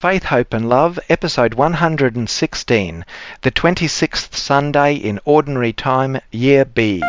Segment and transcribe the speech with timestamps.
[0.00, 3.04] Faith, Hope and Love, episode 116,
[3.42, 7.02] the 26th Sunday in Ordinary Time, Year B.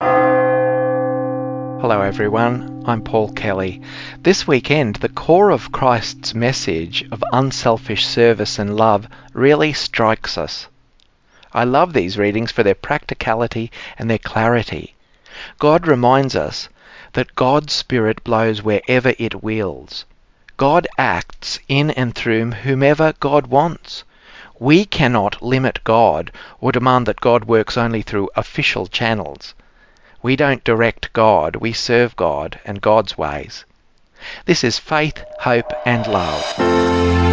[0.00, 3.82] Hello everyone, I'm Paul Kelly.
[4.22, 10.68] This weekend, the core of Christ's message of unselfish service and love really strikes us.
[11.52, 14.94] I love these readings for their practicality and their clarity.
[15.58, 16.68] God reminds us
[17.14, 20.04] that God's Spirit blows wherever it wills.
[20.60, 24.04] God acts in and through whomever God wants.
[24.58, 29.54] We cannot limit God or demand that God works only through official channels.
[30.22, 33.64] We don't direct God, we serve God and God's ways.
[34.44, 37.29] This is faith, hope, and love.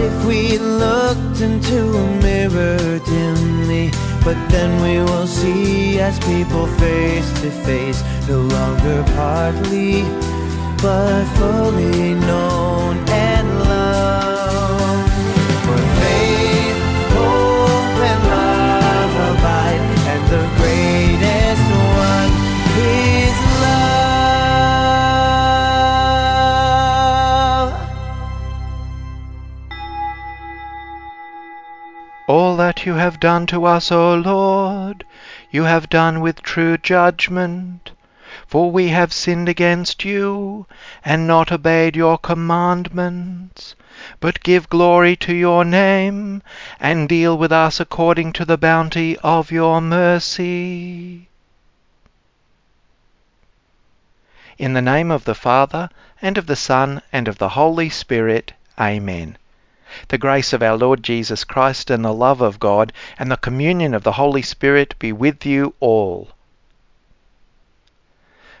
[0.00, 3.90] If we looked into a mirror dimly.
[4.24, 10.02] But then we will see as people face to face, no longer partly,
[10.82, 13.07] but fully known
[32.28, 35.06] All that you have done to us, O Lord,
[35.50, 37.90] you have done with true judgment.
[38.46, 40.66] For we have sinned against you,
[41.02, 43.74] and not obeyed your commandments.
[44.20, 46.42] But give glory to your name,
[46.78, 51.28] and deal with us according to the bounty of your mercy.
[54.58, 55.88] In the name of the Father,
[56.20, 58.52] and of the Son, and of the Holy Spirit.
[58.78, 59.38] Amen.
[60.08, 63.94] The grace of our Lord Jesus Christ and the love of God and the communion
[63.94, 66.30] of the Holy Spirit be with you all.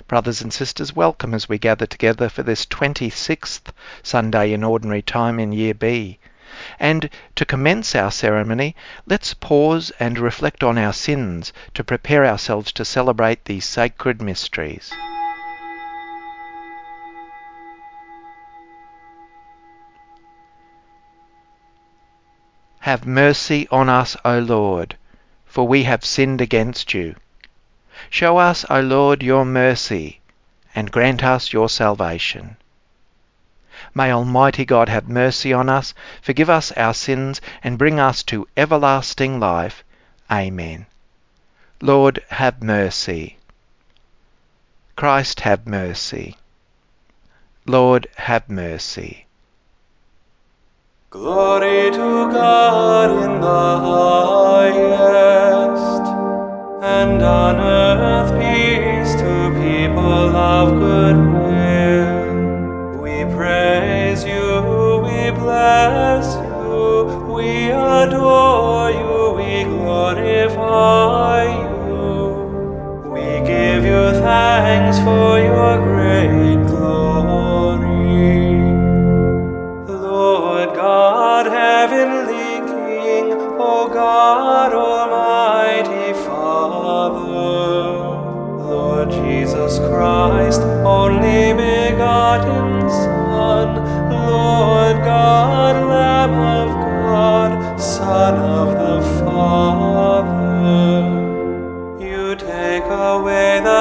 [0.06, 3.72] Brothers and sisters, welcome as we gather together for this 26th
[4.02, 6.18] Sunday in Ordinary Time in Year B.
[6.80, 8.74] And to commence our ceremony,
[9.06, 14.90] let's pause and reflect on our sins to prepare ourselves to celebrate these sacred mysteries.
[22.88, 24.96] Have mercy on us, O Lord,
[25.44, 27.16] for we have sinned against you.
[28.08, 30.22] Show us, O Lord, your mercy,
[30.74, 32.56] and grant us your salvation.
[33.92, 38.48] May Almighty God have mercy on us, forgive us our sins, and bring us to
[38.56, 39.84] everlasting life.
[40.30, 40.86] Amen.
[41.82, 43.36] Lord, have mercy.
[44.96, 46.38] Christ, have mercy.
[47.66, 49.26] Lord, have mercy.
[51.10, 54.57] Glory to God in the highest,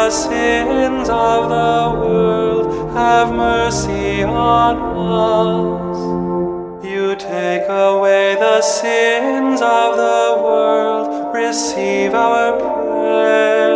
[0.08, 6.00] the sins of the world, have mercy on us.
[6.86, 13.76] You take away the sins of the world, receive our prayer.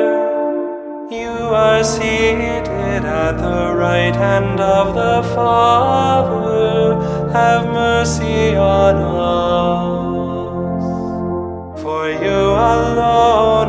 [1.12, 1.34] You
[1.68, 6.96] are seated at the right hand of the Father,
[7.34, 8.96] have mercy on
[9.36, 10.84] us.
[11.82, 12.42] For you
[12.78, 13.61] alone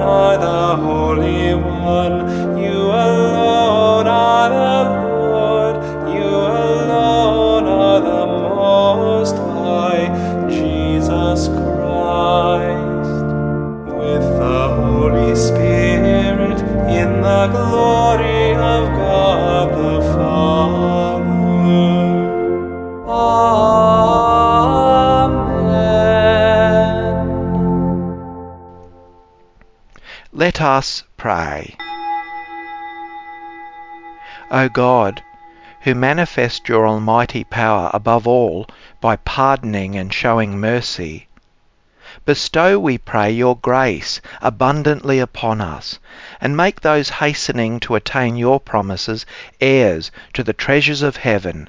[30.73, 31.77] us pray.
[34.51, 35.23] O God,
[35.83, 38.67] who manifest your almighty power above all
[38.99, 41.27] by pardoning and showing mercy.
[42.25, 45.99] Bestow, we pray, your grace abundantly upon us,
[46.41, 49.27] and make those hastening to attain your promises
[49.61, 51.69] heirs to the treasures of heaven.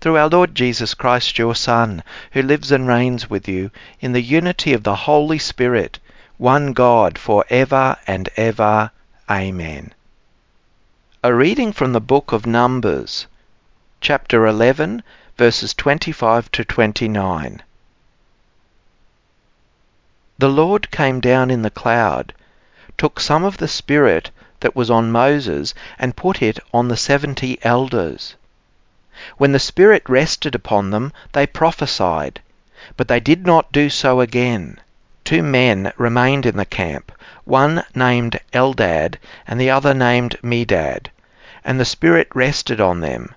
[0.00, 2.02] Through our Lord Jesus Christ, your Son,
[2.32, 3.70] who lives and reigns with you
[4.00, 5.98] in the unity of the Holy Spirit,
[6.38, 8.90] one God, for ever and ever.
[9.30, 9.94] Amen.
[11.22, 13.26] A reading from the book of Numbers,
[14.02, 15.02] chapter 11,
[15.38, 17.62] verses 25 to 29.
[20.38, 22.34] The Lord came down in the cloud,
[22.98, 24.30] took some of the Spirit
[24.60, 28.34] that was on Moses, and put it on the seventy elders.
[29.38, 32.42] When the Spirit rested upon them, they prophesied,
[32.98, 34.78] but they did not do so again.
[35.26, 37.10] Two men remained in the camp,
[37.42, 41.08] one named Eldad and the other named Medad,
[41.64, 43.34] and the Spirit rested on them.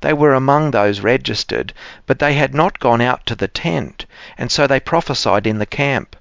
[0.00, 1.72] They were among those registered,
[2.06, 4.06] but they had not gone out to the tent,
[4.38, 6.14] and so they prophesied in the camp.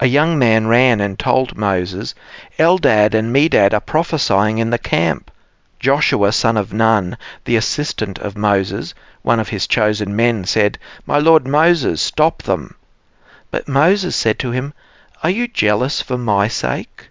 [0.00, 2.16] A young man ran and told Moses,
[2.58, 5.30] Eldad and Medad are prophesying in the camp.
[5.78, 10.76] Joshua son of Nun, the assistant of Moses, one of his chosen men, said,
[11.06, 12.74] My lord Moses, stop them.
[13.50, 14.74] But Moses said to him,
[15.22, 17.08] Are you jealous for my sake?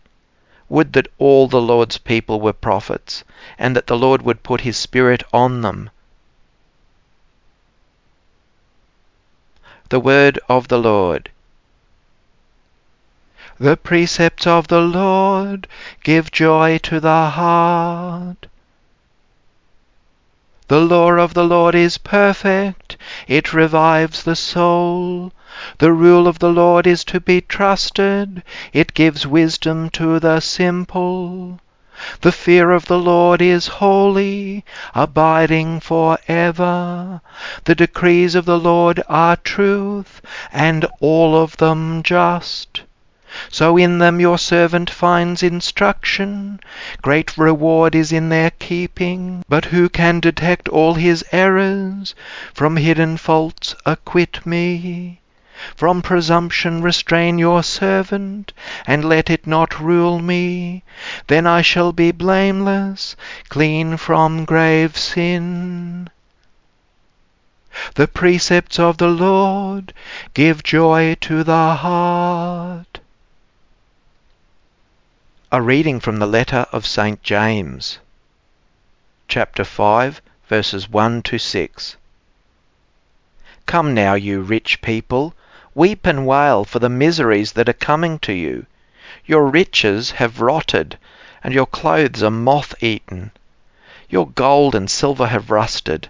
[0.69, 3.23] Would that all the Lord's people were prophets,
[3.57, 5.89] and that the Lord would put his Spirit on them.
[9.89, 11.31] The word of the Lord.
[13.59, 15.67] The precepts of the Lord
[16.03, 18.45] give joy to the heart.
[20.69, 22.95] The law of the Lord is perfect,
[23.27, 25.33] it revives the soul.
[25.79, 31.59] The rule of the Lord is to be trusted, it gives wisdom to the simple.
[32.21, 34.63] The fear of the Lord is holy,
[34.93, 37.21] abiding for ever.
[37.63, 40.21] The decrees of the Lord are truth,
[40.51, 42.83] and all of them just.
[43.51, 46.59] So in them your servant finds instruction.
[47.03, 49.45] Great reward is in their keeping.
[49.47, 52.15] But who can detect all his errors?
[52.55, 55.19] From hidden faults acquit me.
[55.75, 58.53] From presumption restrain your servant,
[58.87, 60.83] and let it not rule me.
[61.27, 63.15] Then I shall be blameless,
[63.49, 66.09] clean from grave sin.
[67.93, 69.93] The precepts of the Lord
[70.33, 72.88] give joy to the heart.
[75.51, 77.23] A reading from the letter of St.
[77.23, 77.97] James,
[79.27, 81.95] chapter 5, verses 1 to 6.
[83.65, 85.33] Come now, you rich people,
[85.73, 88.67] weep and wail for the miseries that are coming to you.
[89.25, 90.99] Your riches have rotted,
[91.43, 93.31] and your clothes are moth eaten.
[94.07, 96.09] Your gold and silver have rusted,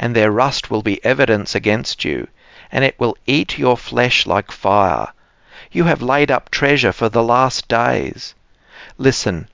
[0.00, 2.26] and their rust will be evidence against you,
[2.72, 5.12] and it will eat your flesh like fire.
[5.70, 8.34] You have laid up treasure for the last days.
[8.96, 9.46] Listen,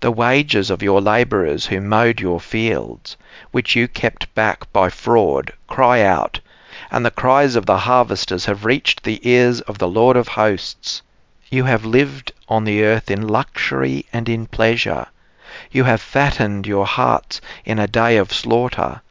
[0.00, 3.18] the wages of your labourers who mowed your fields,
[3.50, 6.40] which you kept back by fraud, cry out,
[6.90, 11.02] and the cries of the harvesters have reached the ears of the Lord of hosts.
[11.50, 15.08] You have lived on the earth in luxury and in pleasure.
[15.70, 19.02] You have fattened your hearts in a day of slaughter.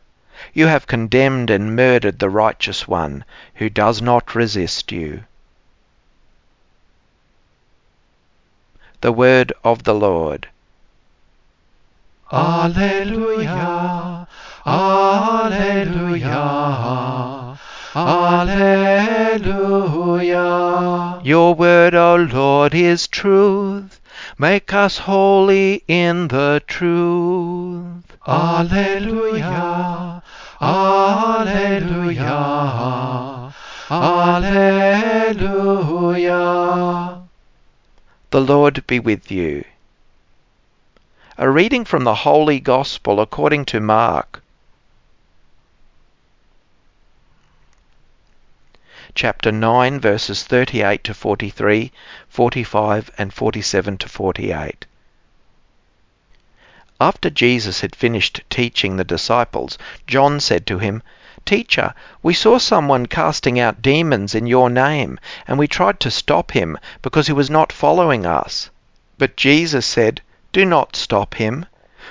[0.51, 3.23] You have condemned and murdered the righteous one
[3.55, 5.25] who does not resist you.
[9.01, 10.49] The word of the Lord.
[12.33, 14.27] Alleluia,
[14.65, 16.37] Alleluia,
[17.95, 18.89] Alleluia.
[21.23, 24.01] Your word, O Lord, is truth.
[24.37, 28.03] Make us holy in the truth.
[28.27, 30.21] Alleluia,
[30.61, 32.33] Alleluia,
[33.89, 35.39] Alleluia.
[38.31, 39.63] The Lord be with you.
[41.39, 44.43] A reading from the Holy Gospel according to Mark.
[49.15, 51.91] Chapter 9, verses 38 to 43,
[52.27, 54.85] 45, and 47 to 48.
[57.01, 61.01] After Jesus had finished teaching the disciples, John said to him,
[61.45, 66.51] Teacher, we saw someone casting out demons in your name, and we tried to stop
[66.51, 68.69] him because he was not following us.
[69.17, 71.65] But Jesus said, Do not stop him,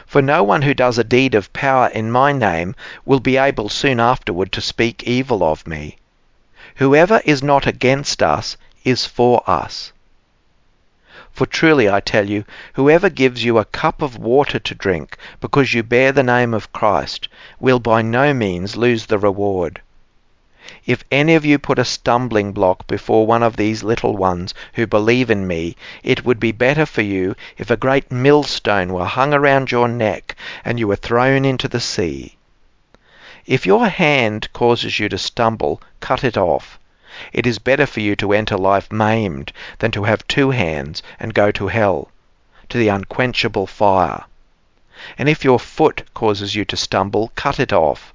[0.07, 3.69] for no one who does a deed of power in my name will be able
[3.69, 5.99] soon afterward to speak evil of me.
[6.77, 9.93] Whoever is not against us is for us.
[11.39, 15.73] For truly I tell you, whoever gives you a cup of water to drink because
[15.73, 17.29] you bear the name of Christ
[17.61, 19.81] will by no means lose the reward.
[20.85, 24.85] If any of you put a stumbling block before one of these little ones who
[24.89, 29.33] believe in me, it would be better for you if a great millstone were hung
[29.33, 32.37] around your neck and you were thrown into the sea.
[33.47, 36.81] If your hand causes you to stumble, cut it off.
[37.33, 41.35] It is better for you to enter life maimed than to have two hands and
[41.35, 42.13] go to hell,
[42.69, 44.23] to the unquenchable fire.
[45.19, 48.15] And if your foot causes you to stumble, cut it off.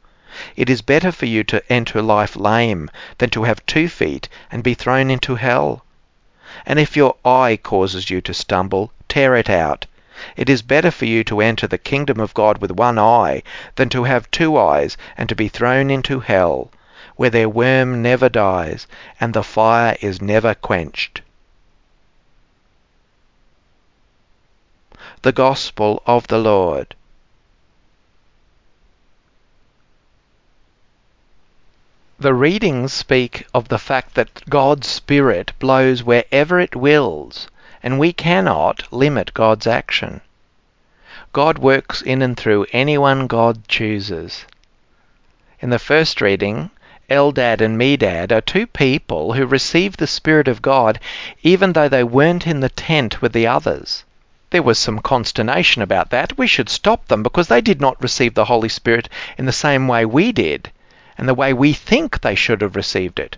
[0.55, 4.63] It is better for you to enter life lame than to have two feet and
[4.63, 5.83] be thrown into hell.
[6.65, 9.85] And if your eye causes you to stumble, tear it out.
[10.37, 13.43] It is better for you to enter the kingdom of God with one eye
[13.75, 16.71] than to have two eyes and to be thrown into hell,
[17.15, 18.87] where their worm never dies
[19.19, 21.21] and the fire is never quenched.
[25.21, 26.95] The Gospel of the Lord.
[32.19, 37.49] The readings speak of the fact that God's Spirit blows wherever it wills,
[37.81, 40.21] and we cannot limit God's action.
[41.33, 44.45] God works in and through anyone God chooses.
[45.59, 46.69] In the first reading,
[47.09, 50.99] Eldad and Medad are two people who received the Spirit of God
[51.41, 54.03] even though they weren't in the tent with the others.
[54.51, 56.37] There was some consternation about that.
[56.37, 59.87] We should stop them because they did not receive the Holy Spirit in the same
[59.87, 60.71] way we did
[61.17, 63.37] and the way we think they should have received it.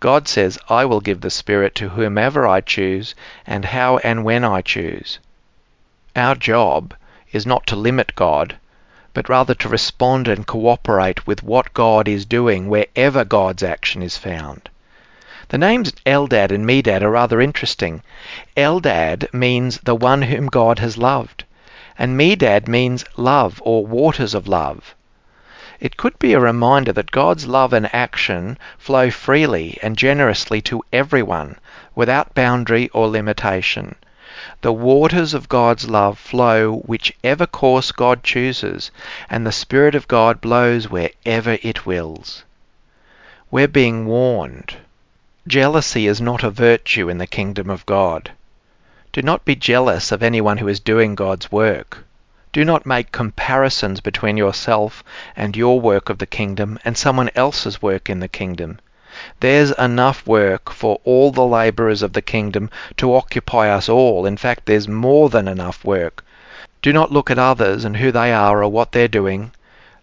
[0.00, 3.14] God says, I will give the Spirit to whomever I choose
[3.46, 5.18] and how and when I choose.
[6.14, 6.94] Our job
[7.32, 8.56] is not to limit God,
[9.16, 14.18] but rather to respond and cooperate with what God is doing wherever God's action is
[14.18, 14.68] found.
[15.48, 18.02] The names Eldad and Medad are rather interesting.
[18.58, 21.44] Eldad means the one whom God has loved,
[21.98, 24.94] and Medad means love or waters of love.
[25.80, 30.84] It could be a reminder that God's love and action flow freely and generously to
[30.92, 31.56] everyone
[31.94, 33.94] without boundary or limitation.
[34.60, 38.92] The waters of God's love flow whichever course God chooses,
[39.28, 42.44] and the Spirit of God blows wherever it wills.
[43.50, 44.76] We're being warned.
[45.48, 48.30] Jealousy is not a virtue in the kingdom of God.
[49.12, 52.04] Do not be jealous of anyone who is doing God's work.
[52.52, 55.02] Do not make comparisons between yourself
[55.34, 58.78] and your work of the kingdom and someone else's work in the kingdom.
[59.40, 62.68] There's enough work for all the labourers of the kingdom
[62.98, 64.26] to occupy us all.
[64.26, 66.22] In fact, there's more than enough work.
[66.82, 69.52] Do not look at others and who they are or what they're doing.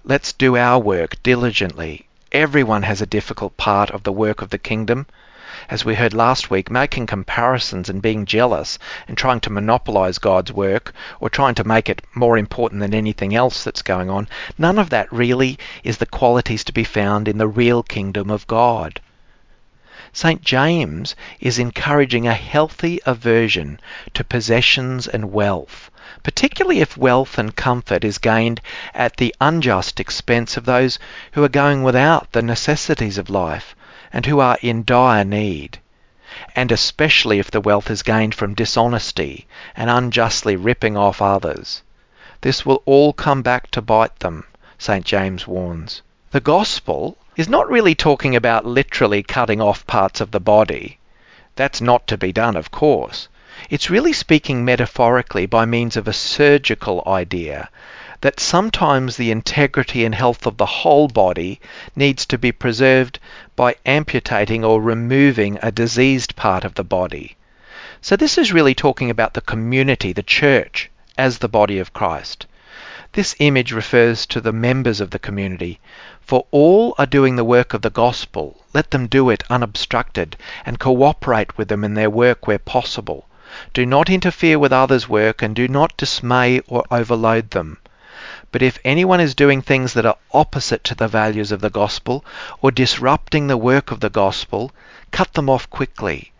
[0.03, 2.07] Let's do our work diligently.
[2.31, 5.05] Everyone has a difficult part of the work of the kingdom
[5.69, 8.77] as we heard last week, making comparisons and being jealous
[9.07, 13.33] and trying to monopolize God's work or trying to make it more important than anything
[13.33, 14.27] else that's going on,
[14.57, 18.45] none of that really is the qualities to be found in the real kingdom of
[18.45, 18.99] God.
[20.11, 20.41] St.
[20.41, 23.79] James is encouraging a healthy aversion
[24.13, 25.89] to possessions and wealth,
[26.23, 28.59] particularly if wealth and comfort is gained
[28.93, 30.99] at the unjust expense of those
[31.31, 33.75] who are going without the necessities of life
[34.13, 35.79] and who are in dire need,
[36.55, 41.81] and especially if the wealth is gained from dishonesty and unjustly ripping off others.
[42.41, 44.45] This will all come back to bite them,
[44.77, 45.03] St.
[45.03, 46.03] James warns.
[46.31, 50.99] The gospel is not really talking about literally cutting off parts of the body.
[51.55, 53.27] That's not to be done, of course.
[53.69, 57.69] It's really speaking metaphorically by means of a surgical idea
[58.23, 61.59] that sometimes the integrity and health of the whole body
[61.93, 63.19] needs to be preserved
[63.53, 67.35] by amputating or removing a diseased part of the body.
[67.99, 72.45] So this is really talking about the community, the church, as the body of Christ.
[73.11, 75.81] This image refers to the members of the community.
[76.21, 78.63] For all are doing the work of the gospel.
[78.73, 83.27] Let them do it unobstructed and cooperate with them in their work where possible.
[83.73, 87.79] Do not interfere with others' work and do not dismay or overload them.
[88.53, 92.23] But if anyone is doing things that are opposite to the values of the gospel
[92.61, 94.71] or disrupting the work of the gospel,
[95.09, 96.33] cut them off quickly.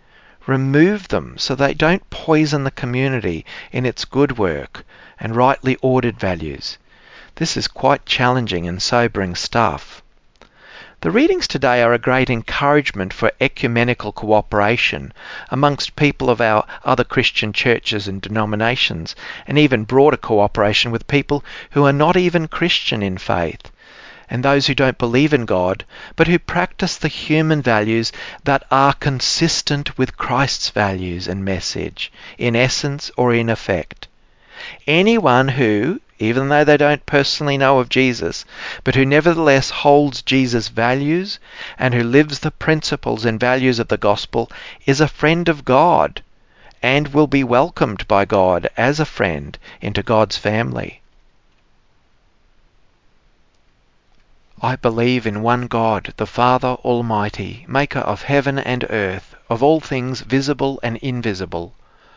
[0.46, 4.86] Remove them so they don't poison the community in its good work
[5.20, 6.78] and rightly ordered values.
[7.34, 10.03] This is quite challenging and sobering stuff.
[11.04, 15.12] The readings today are a great encouragement for ecumenical cooperation
[15.50, 19.14] amongst people of our other Christian churches and denominations,
[19.46, 23.70] and even broader cooperation with people who are not even Christian in faith.
[24.30, 25.84] and those who don't believe in God,
[26.16, 28.14] but who practice the human values
[28.46, 34.08] that are consistent with Christ's values and message, in essence or in effect.
[34.88, 38.46] Anyone who, even though they don't personally know of Jesus,
[38.84, 41.40] but who nevertheless holds Jesus' values
[41.78, 44.52] and who lives the principles and values of the gospel,
[44.86, 46.22] is a friend of God
[46.82, 51.02] and will be welcomed by God as a friend into God's family.
[54.62, 59.82] I believe in one God, the Father Almighty, maker of heaven and earth, of all
[59.82, 61.74] things visible and invisible.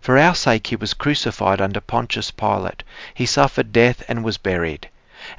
[0.00, 2.84] For our sake he was crucified under Pontius Pilate.
[3.12, 4.88] He suffered death and was buried,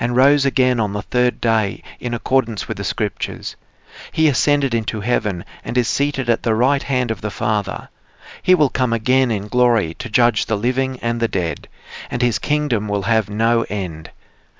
[0.02, 3.56] and rose again on the third day in accordance with the Scriptures.
[4.12, 7.88] He ascended into heaven and is seated at the right hand of the Father.
[8.44, 11.70] He will come again in glory to judge the living and the dead,
[12.12, 14.12] and his kingdom will have no end.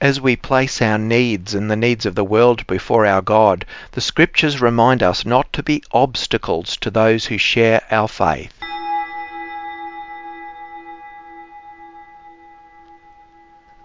[0.00, 4.00] As we place our needs and the needs of the world before our God, the
[4.00, 8.52] Scriptures remind us not to be obstacles to those who share our faith.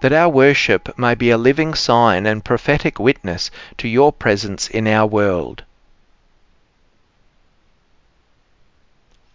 [0.01, 4.87] That our worship may be a living sign and prophetic witness to your presence in
[4.87, 5.63] our world.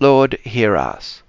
[0.01, 1.23] Lord, hear us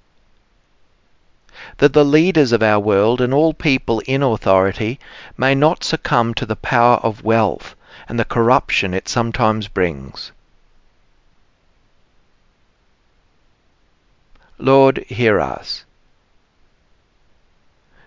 [1.77, 4.99] that the leaders of our world and all people in authority
[5.37, 7.75] may not succumb to the power of wealth
[8.07, 10.31] and the corruption it sometimes brings.
[14.57, 15.83] Lord, hear us.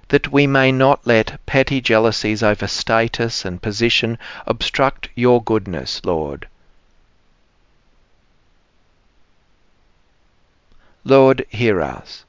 [0.08, 6.48] That we may not let petty jealousies over status and position obstruct your goodness, Lord.
[11.04, 12.24] Lord, hear us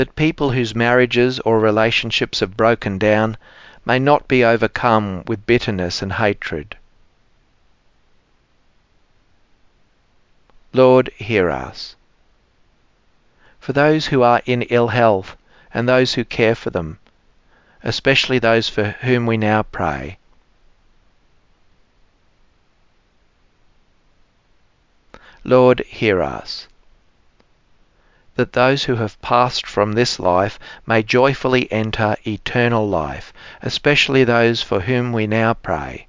[0.00, 3.36] that people whose marriages or relationships have broken down
[3.84, 6.74] may not be overcome with bitterness and hatred.
[10.72, 11.96] Lord, hear us.
[13.58, 15.36] For those who are in ill health
[15.74, 16.98] and those who care for them,
[17.82, 20.16] especially those for whom we now pray.
[25.44, 26.68] Lord, hear us
[28.40, 34.62] that those who have passed from this life may joyfully enter eternal life, especially those
[34.62, 36.06] for whom we now pray.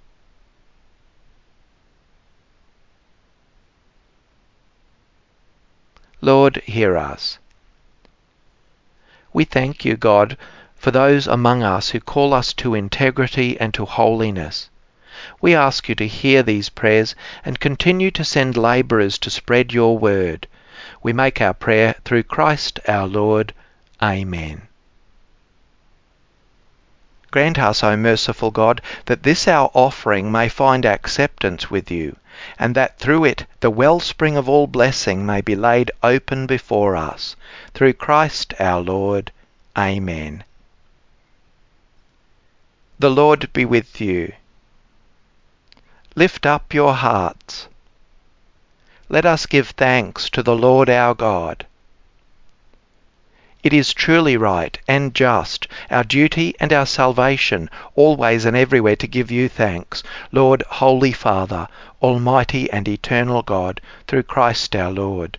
[6.21, 7.37] Lord, hear us.
[9.33, 10.37] We thank you, God,
[10.77, 14.69] for those among us who call us to integrity and to holiness.
[15.41, 17.13] We ask you to hear these prayers
[17.43, 20.47] and continue to send labourers to spread your word
[21.03, 23.53] we make our prayer through Christ our Lord.
[24.01, 24.63] Amen.
[27.31, 32.17] Grant us, O merciful God, that this our offering may find acceptance with you,
[32.59, 37.35] and that through it the wellspring of all blessing may be laid open before us.
[37.73, 39.31] Through Christ our Lord.
[39.77, 40.43] Amen.
[42.99, 44.33] The Lord be with you.
[46.15, 47.67] Lift up your hearts
[49.12, 51.65] let us give thanks to the Lord our God.
[53.62, 59.08] It is truly right and just, our duty and our salvation, always and everywhere to
[59.08, 61.67] give you thanks, Lord, Holy Father,
[62.02, 65.38] Almighty and Eternal God, through Christ our Lord.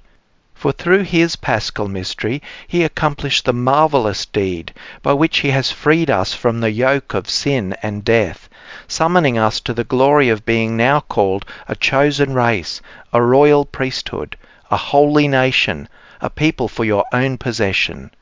[0.63, 4.73] For through his paschal mystery he accomplished the marvellous deed
[5.03, 8.49] by which he has freed us from the yoke of sin and death,
[8.87, 12.81] summoning us to the glory of being now called a chosen race,
[13.13, 14.37] a royal priesthood,
[14.71, 15.89] a holy nation,
[16.21, 18.13] a people for your own possession,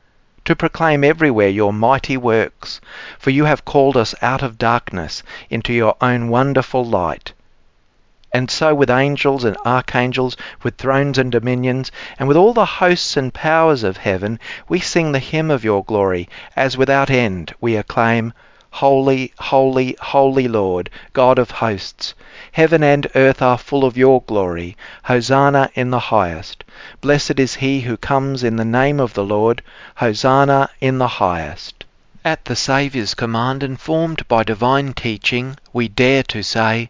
[0.43, 2.81] to proclaim everywhere your mighty works,
[3.19, 7.33] for you have called us out of darkness into your own wonderful light.
[8.33, 13.17] And so with angels and archangels, with thrones and dominions, and with all the hosts
[13.17, 14.39] and powers of heaven,
[14.69, 18.33] we sing the hymn of your glory, as without end we acclaim,
[18.75, 22.13] Holy, holy, holy Lord, God of hosts.
[22.53, 24.77] Heaven and earth are full of your glory.
[25.03, 26.63] Hosanna in the highest.
[27.01, 29.61] Blessed is he who comes in the name of the Lord.
[29.95, 31.83] Hosanna in the highest.
[32.23, 36.89] At the Saviour's command, informed by divine teaching, we dare to say,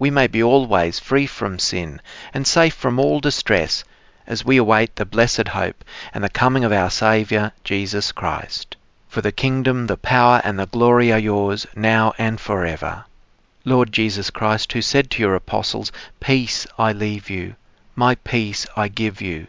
[0.00, 2.00] we may be always free from sin
[2.32, 3.84] and safe from all distress
[4.26, 5.84] as we await the blessed hope
[6.14, 8.76] and the coming of our Saviour, Jesus Christ.
[9.08, 13.04] For the kingdom, the power, and the glory are yours, now and forever.
[13.66, 17.56] Lord Jesus Christ, who said to your apostles, Peace I leave you,
[17.94, 19.48] my peace I give you.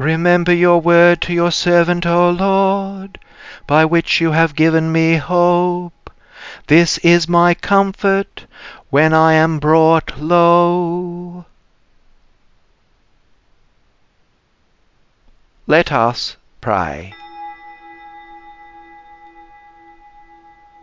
[0.00, 3.18] Remember your word to your servant, O Lord,
[3.66, 6.08] by which you have given me hope.
[6.68, 8.46] This is my comfort
[8.88, 11.44] when I am brought low.
[15.66, 17.12] Let us pray.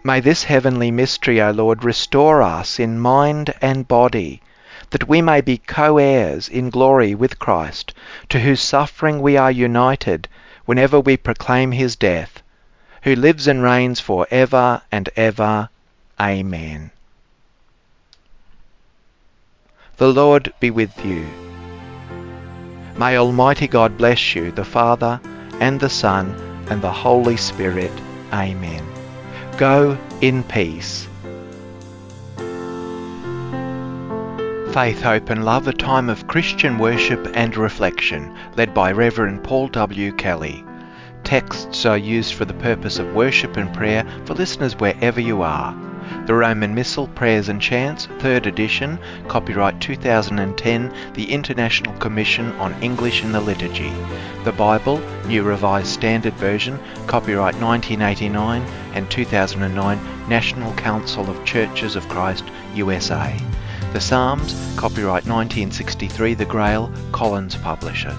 [0.04, 4.44] May this heavenly mystery, O Lord, restore us in mind and body,
[4.92, 7.94] that we may be co-heirs in glory with Christ,
[8.30, 10.28] to whose suffering we are united
[10.66, 12.42] whenever we proclaim his death,
[13.04, 15.70] who lives and reigns for ever and ever.
[16.20, 16.92] Amen.
[19.98, 21.26] The Lord be with you.
[22.98, 25.20] May Almighty God bless you, the Father,
[25.60, 26.36] and the Son,
[26.70, 27.92] and the Holy Spirit.
[28.34, 28.86] Amen.
[29.58, 31.07] Go in peace.
[34.78, 39.70] Faith, Hope and Love, a time of Christian worship and reflection, led by Reverend Paul
[39.70, 40.12] W.
[40.12, 40.64] Kelly.
[41.24, 45.76] Texts are used for the purpose of worship and prayer for listeners wherever you are.
[46.28, 53.24] The Roman Missal, Prayers and Chants, 3rd edition, copyright 2010, the International Commission on English
[53.24, 53.92] in the Liturgy.
[54.44, 58.62] The Bible, New Revised Standard Version, copyright 1989
[58.94, 62.44] and 2009, National Council of Churches of Christ,
[62.76, 63.36] USA.
[63.94, 68.14] The Psalms, copyright 1963, The Grail, Collins Publisher.